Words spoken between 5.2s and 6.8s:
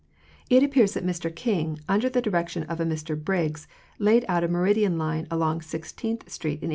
along Sixteenth street in 1804.